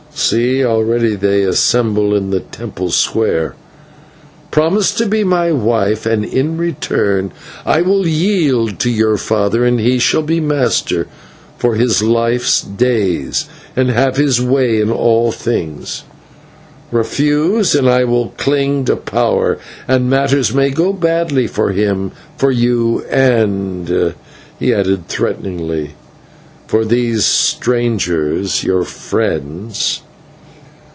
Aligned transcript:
See, 0.13 0.63
already 0.63 1.15
they 1.15 1.43
assemble 1.43 2.13
in 2.15 2.29
the 2.29 2.41
temple 2.41 2.91
square. 2.91 3.55
Promise 4.51 4.93
to 4.95 5.05
be 5.07 5.23
my 5.23 5.51
wife, 5.51 6.05
and 6.05 6.23
in 6.23 6.57
return 6.57 7.31
I 7.65 7.81
will 7.81 8.05
yield 8.05 8.77
to 8.79 8.89
your 8.91 9.17
father 9.17 9.65
and 9.65 9.79
he 9.79 9.99
shall 9.99 10.21
be 10.21 10.39
master 10.39 11.07
for 11.57 11.75
his 11.75 12.03
life's 12.03 12.61
days 12.61 13.45
and 13.75 13.89
have 13.89 14.17
his 14.17 14.41
way 14.41 14.79
in 14.79 14.91
all 14.91 15.31
things. 15.31 16.03
Refuse, 16.91 17.73
and 17.73 17.89
I 17.89 18.03
will 18.03 18.29
cling 18.37 18.85
to 18.85 18.95
power, 18.97 19.57
and 19.87 20.09
matters 20.09 20.53
may 20.53 20.69
go 20.69 20.93
badly 20.93 21.47
for 21.47 21.71
him, 21.71 22.11
for 22.37 22.51
you, 22.51 23.03
and" 23.09 24.13
he 24.59 24.73
added 24.73 25.07
threateningly, 25.07 25.91
"for 26.67 26.85
these 26.85 27.25
strangers, 27.25 28.63
your 28.63 28.83
friends." 28.85 30.03